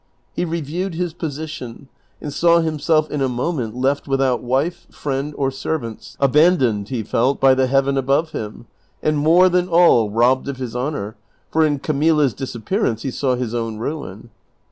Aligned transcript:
He 0.33 0.45
reviewed 0.45 0.95
his 0.95 1.13
position, 1.13 1.87
and 2.19 2.33
saw 2.33 2.59
himself 2.59 3.11
in 3.11 3.21
a 3.21 3.29
moment 3.29 3.75
left 3.75 4.07
without 4.07 4.41
wife, 4.41 4.87
friend, 4.89 5.31
or 5.37 5.51
servants, 5.51 6.17
abandoned, 6.19 6.89
he 6.89 7.03
felt, 7.03 7.39
by 7.39 7.53
the 7.53 7.67
heaven 7.67 7.99
above 7.99 8.31
him, 8.31 8.65
and 9.03 9.15
more 9.19 9.47
than 9.47 9.67
all 9.67 10.09
robbed 10.09 10.47
of 10.47 10.57
his 10.57 10.75
honor, 10.75 11.17
for 11.51 11.63
in 11.63 11.77
Camilla's 11.77 12.33
disappearance 12.33 13.03
he 13.03 13.11
saw 13.11 13.35
his 13.35 13.53
own 13.53 13.77
ruin. 13.77 14.31